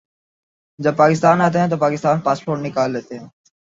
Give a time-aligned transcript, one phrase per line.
[0.79, 3.27] جب پاکستان آتے ہیں تو پاکستانی پاسپورٹ نکال لیتے ہیں